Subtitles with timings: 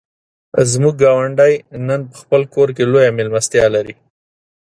[0.71, 1.53] زموږ ګاونډی
[1.87, 3.95] نن په خپل کور کې لویه مېلمستیا لري.